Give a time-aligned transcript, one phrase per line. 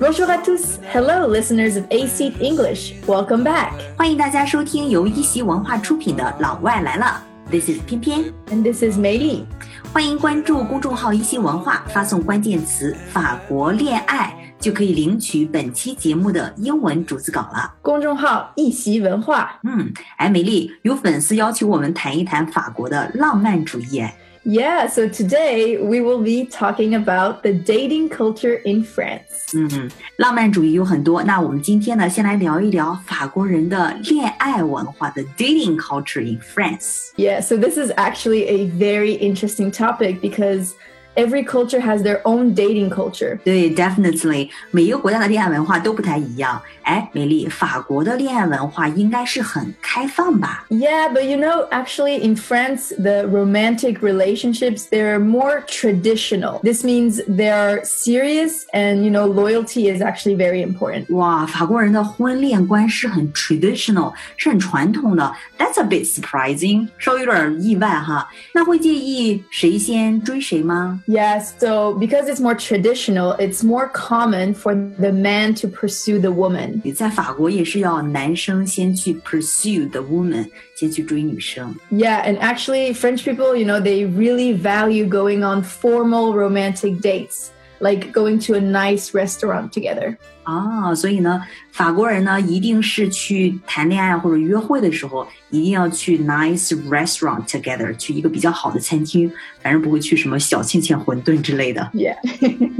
[0.00, 0.80] Bonjour à tous.
[0.92, 2.94] Hello, listeners of AC English.
[3.06, 3.70] Welcome back.
[3.96, 9.46] 欢迎大家收听由一席文化出品的《老外来了》，This is 偏偏，and this is 美丽。
[9.92, 17.72] 欢迎关注公众号“一席文化”，发送关键词“法国恋爱”，就可以领取本期节目的英文逐字稿了。
[17.80, 19.60] 公众号“一席文化”。
[19.62, 24.04] 嗯，哎，美丽，有粉丝要求我们谈一谈法国的浪漫主义。
[24.45, 29.53] Yeah, so today we will be talking about the dating culture in France.
[29.53, 37.09] 嗯，浪漫主义有很多，那我们今天呢，先来聊一聊法国人的恋爱文化的 dating culture in France.
[37.17, 40.71] Yeah, so this is actually a very interesting topic because
[41.16, 43.38] every culture has their own dating culture.
[43.44, 46.60] 对，definitely，每一个国家的恋爱文化都不太一样。
[46.82, 56.60] 哎，梅莉，法国的恋爱文化应该是很开放吧？Yeah, but you know, actually, in France, the romantic relationships they're more traditional.
[56.62, 61.06] This means they're serious, and you know, loyalty is actually very important.
[61.14, 65.32] 哇，法国人的婚恋观是很 traditional，是很传统的。
[65.58, 68.28] That's a bit surprising，稍微有点意外哈。
[68.52, 71.00] 那会介意谁先追谁吗？
[71.07, 76.81] ？Yes, so because it's more traditional, it's more common for the man to pursue the woman.
[76.93, 81.75] 在法国也是要男生先去 pursue the woman，先去追女生。
[81.91, 88.11] Yeah, and actually French people, you know, they really value going on formal romantic dates like
[88.11, 90.17] going to a nice restaurant together.
[90.43, 101.89] 啊，所以呢，法国人呢一定是去谈恋爱或者约会的时候，一定要去 nice restaurant together，去一个比较好的餐厅，反正不会去什么小庆庆馄饨之类的。
[101.93, 102.17] Yeah.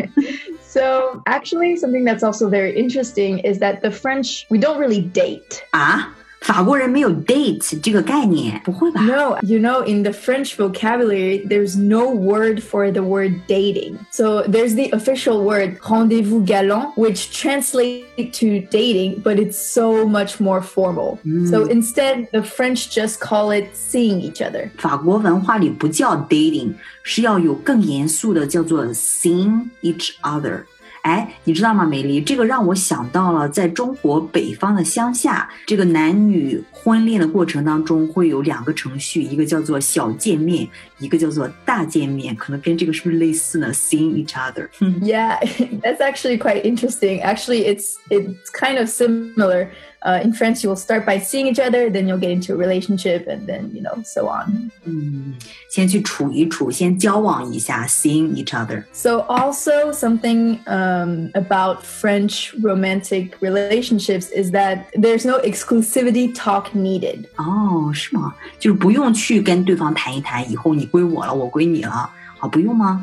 [0.64, 5.62] So actually, something that's also very interesting is that the French we don't really date.
[5.72, 6.16] 啊？
[6.44, 9.02] 法国人没有 date 这个概念，不会吧？
[9.02, 13.98] No, you know, in the French vocabulary, there's no word for the word dating.
[14.12, 18.06] So there's the official word rendezvous galant, which translates
[18.40, 21.20] to dating, but it's so much more formal.
[21.26, 21.50] Mm.
[21.50, 24.72] So instead, the French just call it seeing each other.
[24.78, 30.64] 法国文化里不叫 dating，是要有更严肃的，叫做 seeing each other。
[31.05, 32.19] 哎，你知道吗，美丽？
[32.19, 40.67] 这个让我想到了，在中国北方的乡下，这个男女婚恋的过程当中会有两个程序，一个叫做小见面，
[40.99, 44.71] 一个叫做大见面，可能跟这个是不是类似呢？Seeing each other.
[45.03, 45.39] Yeah,
[45.83, 47.21] that's actually quite interesting.
[47.21, 49.69] Actually, it's it's kind of similar.
[50.04, 52.56] Uh, in France, you will start by seeing each other, then you'll get into a
[52.56, 54.72] relationship, and then you know so on.
[54.86, 55.36] 嗯，
[55.70, 58.86] 先去处一处，先交往一下，seeing each other.
[58.94, 67.26] So also something um, about French romantic relationships is that there's no exclusivity talk needed.
[67.36, 68.34] 哦，是吗？
[68.58, 72.10] 就是不用去跟对方谈一谈，以后你归我了，我归你了。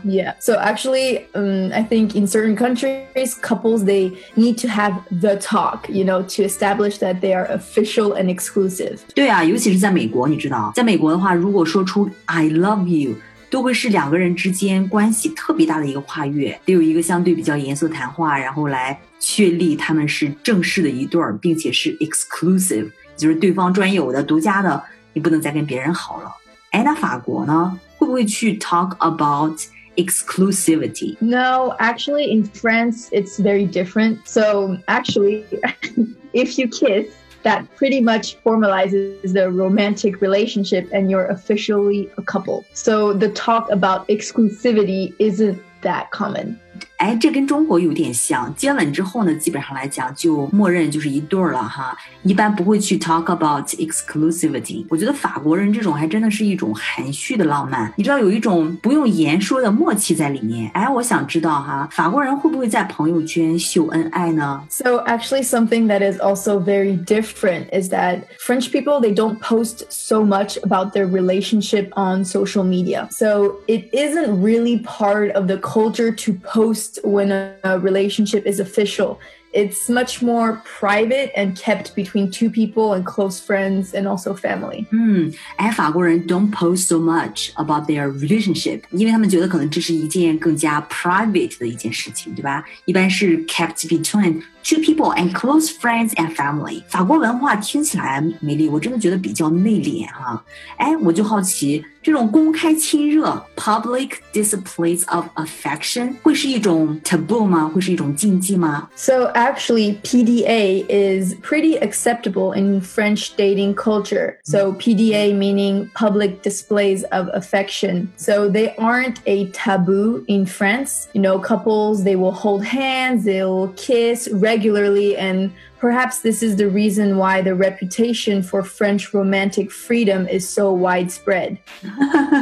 [0.05, 0.34] yeah.
[0.41, 5.89] So actually, um, I think in certain countries, couples they need to have the talk,
[5.89, 8.99] you know, to establish that they are official and exclusive.
[9.15, 13.17] 对啊，尤其是在美国，你知道，在美国的话，如果说出 "I love you"。
[13.49, 26.31] 都会是两个人之间关系特别大的一个跨越，得有一个相对比较严肃的谈话，然后来确立他们是正式的一对儿，并且是 exclusive，就是对方专有的、独家的，你不能再跟别人好了。
[26.72, 27.78] 哎，那法国呢？
[28.01, 29.67] would you talk about
[29.97, 31.22] exclusivity?
[31.22, 34.28] No, actually, in France, it's very different.
[34.28, 35.45] So, actually,
[36.34, 37.13] if you kiss,
[37.44, 42.66] that pretty much formalizes the romantic relationship and you're officially a couple.
[42.73, 46.59] So, the talk about exclusivity isn't that common.
[47.00, 48.53] 哎，这跟中国有点像。
[48.56, 54.84] 接吻之后呢，基本上来讲就默认就是一对儿了哈，一般不会去 talk about exclusivity。
[54.89, 60.71] 我觉得法国人这种还真的是一种含蓄的浪漫，你知道有一种不用言说的默契在里面。
[60.75, 64.62] 哎，我想知道哈，法国人会不会在朋友圈秀恩爱呢？
[64.71, 70.25] So actually, something that is also very different is that French people they don't post so
[70.25, 73.08] much about their relationship on social media.
[73.11, 77.31] So it isn't really part of the culture to post when
[77.62, 79.19] a relationship is official
[79.53, 84.85] it's much more private and kept between two people and close friends and also family.
[84.91, 92.62] 嗯，哎，法国人 don't post so much about their relationship，因为他们觉得可能这是一件更加 private 的一件事情，对吧？
[92.85, 96.82] 一般是 kept between two people and close friends and family。
[96.88, 100.44] 法国文化听起来，美丽，我真的觉得比较内敛哈。
[100.76, 107.69] 哎，我就好奇，这种公开亲热 （public displays of affection） 会是一种 taboo 吗？
[107.69, 108.88] 会是一种禁忌吗？
[108.97, 114.37] So actually, PDA is pretty acceptable in French dating culture.
[114.44, 118.08] So PDA meaning public displays of affection.
[118.17, 121.06] So they aren't a taboo in France.
[121.12, 126.69] You know, couples they will hold hands, they'll kiss regularly and Perhaps this is the
[126.70, 131.58] reason why the reputation for French romantic freedom is so widespread.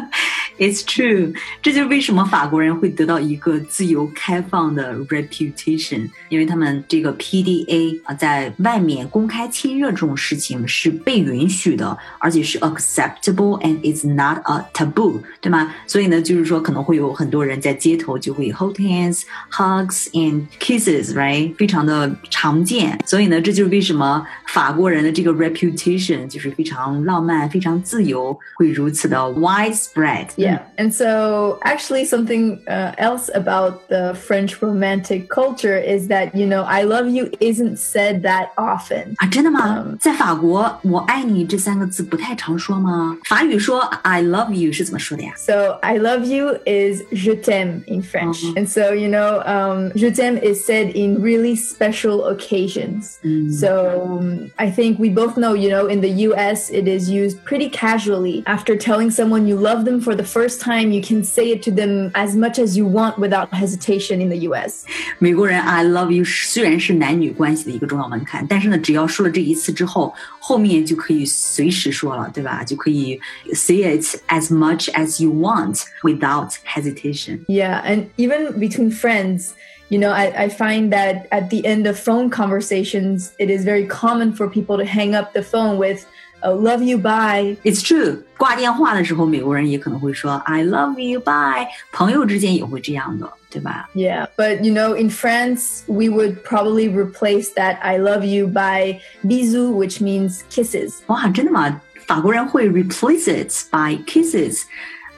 [0.57, 15.75] It's true，这就是为什么法国人会得到一个自由开放的 reputation，因为他们这个 PDA 啊，在外面公开亲热这种事情是被允许的，而且是 acceptable and is not a taboo，对吗？
[15.89, 21.53] 所以呢，就是说可能会有很多人在街头就会 hold hands、hugs and kisses，right？
[21.57, 22.97] 非常的常见。
[23.05, 30.61] 所以 呢，这就是为什么法国人的这个 reputation 就是非常浪漫、非常自由，会如此的 widespread。Yeah.
[30.77, 36.63] And so, actually, something uh, else about the French romantic culture is that, you know,
[36.63, 39.15] I love you isn't said that often.
[39.17, 39.85] 啊，真的吗？
[39.85, 43.17] Um, 在法国，我爱你这三个字不太常说吗？
[43.29, 45.33] 法语说 I love you 是怎么说的呀？
[45.37, 48.45] So I love you is je t'aime in French.
[48.45, 48.59] Uh -huh.
[48.59, 53.18] And so, you know, um, je t'aime is said in really special occasions.
[53.25, 53.53] Mm.
[53.53, 57.45] So um, I think we both know, you know, in the US, it is used
[57.45, 58.45] pretty casually.
[58.47, 61.63] After telling someone you love them for the first first time you can say it
[61.63, 64.85] to them as much as you want without hesitation in the U.S.
[65.19, 72.63] 美国人 I love you 虽然是男女关系的一个重要门槛，但是呢，只要说了这一次之后，后面就可以随时说了，对吧？
[72.63, 73.19] 就可以
[73.55, 77.47] say it as much as you want without hesitation.
[77.47, 79.55] Yeah, and even between friends.
[79.91, 83.87] You know, I, I find that at the end of phone conversations, it is very
[83.87, 86.07] common for people to hang up the phone with,
[86.43, 87.57] oh, love you, bye.
[87.65, 88.25] It's true.
[88.39, 93.89] 挂电话的时候，美国人也可能会说 "I love you, bye"，朋友之间也会这样的，对吧？
[93.95, 99.71] Yeah, but you know, in France, we would probably replace that "I love you" by bisous,
[99.71, 100.95] which means kisses.
[101.07, 101.81] 哇，真的吗？
[102.07, 104.63] 法国人会 replace it by kisses。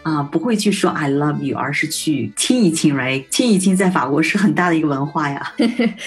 [0.02, 3.24] 啊，不会去说 I love you，而是去亲一亲，right？
[3.28, 5.52] 亲一亲在法国是很大的一个文化呀。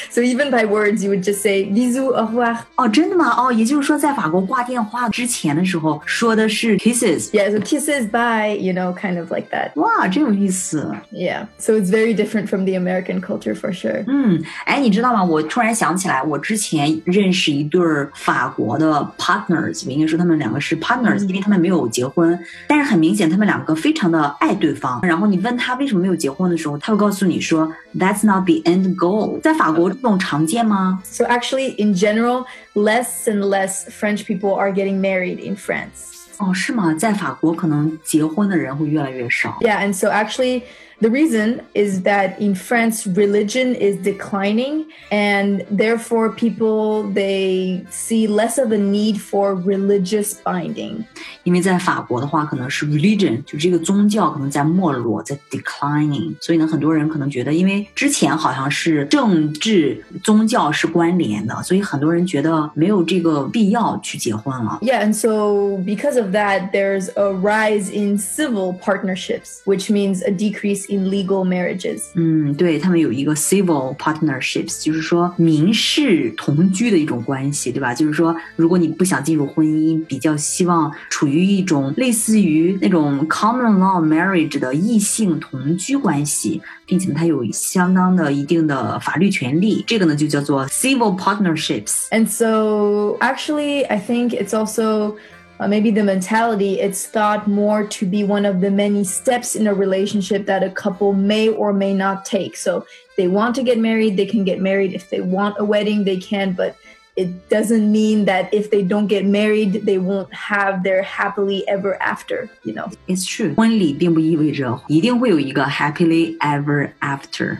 [0.09, 2.56] so even by words, you would just say bisous au revoir。
[2.77, 3.36] 哦，真的吗？
[3.38, 9.71] 哦，也就是说，在法国挂电话之前的时候说的是 kisses。Yeah, so kisses bye, you know, kind of like that.
[9.75, 10.95] 哇，真有意思。
[11.12, 14.06] Yeah, so it's very different from the American culture for sure.
[14.07, 15.25] 嗯，哎，你知道吗？
[15.25, 17.81] 我突然想起来，我之前认识一对
[18.15, 23.75] 法国的 partners，我应该说他们两个是 partners，、嗯、因为他们没有结婚，但是很明显他们两个。
[23.83, 29.39] 非常的爱对方，然后你问他为什么没有结婚的时候，他会告诉你说，That's not the end goal。
[29.41, 31.01] 在法国这种常见吗？
[31.03, 36.09] So actually, in general, less and less French people are getting married in France.
[36.38, 36.94] 哦，是吗？
[36.94, 39.57] 在法国可能结婚的人会越来越少。
[39.62, 40.63] Yeah, and so actually.
[41.01, 48.57] The reason is that in France, religion is declining, and therefore people they see less
[48.57, 51.06] of a need for religious binding.
[51.45, 64.80] 因为在法国的话，可能是 religion 就这个宗教可能在没落，在 declining，所以呢，很多人可能觉得，因为之前好像是政治宗教是关联的，所以很多人觉得没有这个必要去结婚了。
[64.81, 70.82] Yeah, and so because of that, there's a rise in civil partnerships, which means a decrease
[70.89, 72.03] in legal marriages.
[72.15, 77.94] 嗯，对他们有一个 civil partnerships，就是说民事同居的一种关系，对吧？
[77.94, 92.08] 就是说，如果你不想进入婚姻，比较希望处于一种类似于那种 common law marriage 的异性同居关系，并且它有相当的一定的法律权利，这个呢就叫做 civil partnerships.
[92.12, 95.15] And so, actually, I think it's also
[95.60, 99.67] uh, maybe the mentality, it's thought more to be one of the many steps in
[99.67, 102.55] a relationship that a couple may or may not take.
[102.55, 104.93] So if they want to get married, they can get married.
[104.93, 106.77] If they want a wedding, they can, but
[107.17, 112.01] it doesn't mean that if they don't get married, they won't have their happily ever
[112.01, 112.89] after, you know.
[113.08, 113.53] It's true.
[113.55, 117.58] 婚礼并不意味着一定会有一个 happily ever after。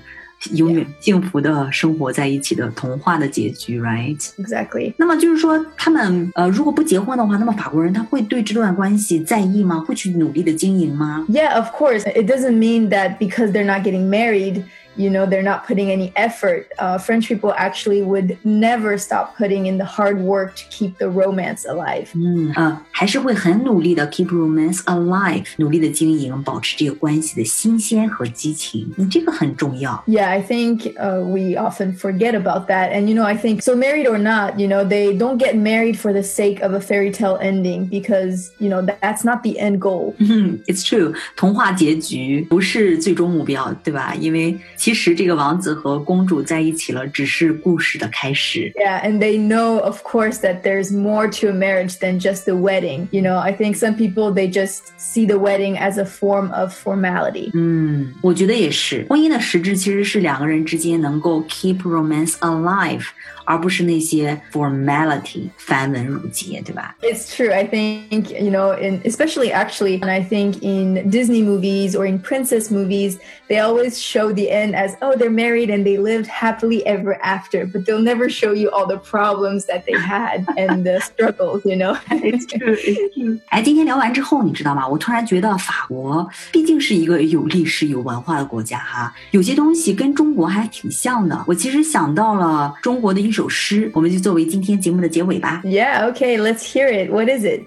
[0.52, 4.92] 永远幸福的生活在一起的童话的结局，right？Exactly。
[4.96, 9.80] 那么就是说，他们呃，如果不结婚的话，那么法国人他会对这段关系在意吗？
[9.80, 12.02] 会去努力的经营吗？Yeah, of course.
[12.02, 14.62] It doesn't mean that because they're not getting married
[14.95, 16.67] you know, they're not putting any effort.
[16.77, 21.09] Uh, French people actually would never stop putting in the hard work to keep the
[21.09, 22.07] romance alive.
[22.15, 28.91] 嗯呃，还是会很努力的 keep romance alive，努力的经营，保持这个关系的新鲜和激情。
[28.98, 30.03] 嗯，这个很重要。
[30.07, 32.91] Yeah, I think uh, we often forget about that.
[32.91, 35.98] And you know, I think so married or not, you know, they don't get married
[35.98, 39.79] for the sake of a fairy tale ending because you know that's not the end
[39.79, 40.15] goal.
[40.67, 44.13] It's true，童话结局不是最终目标，对吧？
[44.19, 48.71] 因为 其实这个王子和公主在一起了，只是故事的开始。
[48.75, 53.07] Yeah, and they know, of course, that there's more to a marriage than just the wedding.
[53.12, 56.74] You know, I think some people they just see the wedding as a form of
[56.74, 57.51] formality.
[57.53, 59.05] 嗯，我觉得也是。
[59.09, 63.05] 婚姻的实质其实是两个人之间能够 keep romance alive。
[63.45, 66.95] 而不是那些 formality 繁文缛节，对吧？
[67.01, 67.51] It's true.
[67.51, 72.19] I think you know, in especially actually, and I think in Disney movies or in
[72.19, 73.17] princess movies,
[73.48, 77.65] they always show the end as oh they're married and they lived happily ever after,
[77.65, 81.62] but they'll never show you all the problems that they had and the struggles.
[81.65, 82.75] You know, it's true.
[82.75, 83.39] It's true.
[83.50, 84.88] 哎，今天聊完之后，你知道吗？
[84.88, 91.43] 我突然觉得法国毕竟是一个有历史、有文化的国家哈，有些东西跟中国还挺像的。
[91.48, 95.62] 我其实想到了中国的一首诗，我们就作为今天节目的结尾吧。
[95.63, 97.12] Yeah, okay, let's hear it.
[97.12, 97.62] What is it?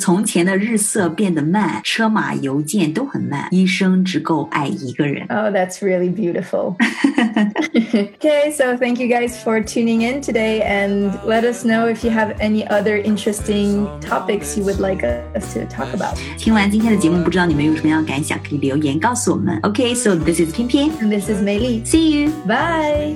[0.00, 5.26] 从前的日色变得慢，车马邮件都很慢，一生只够爱一个人。
[5.28, 6.45] Oh, that's really beautiful.
[8.15, 12.09] okay, so thank you guys for tuning in today and let us know if you
[12.09, 16.17] have any other interesting topics you would like us to talk about.
[16.37, 19.59] 听完今天的节目，不知道你们有什么样的感想，可以留言告诉我们。
[19.61, 21.83] Okay, so this is 翩翩，and this is 梅莉。
[21.85, 23.15] See you, bye.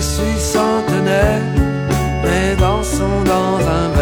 [0.00, 1.42] suis centenaire,
[2.58, 3.99] dans un